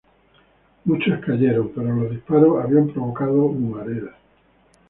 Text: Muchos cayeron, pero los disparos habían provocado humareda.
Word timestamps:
Muchos 0.85 1.19
cayeron, 1.23 1.73
pero 1.75 1.93
los 1.95 2.09
disparos 2.09 2.63
habían 2.65 2.87
provocado 2.89 3.45
humareda. 3.45 4.15